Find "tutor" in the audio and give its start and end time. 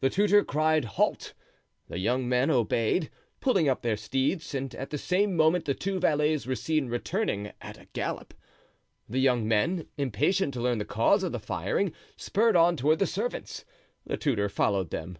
0.08-0.42, 14.16-14.48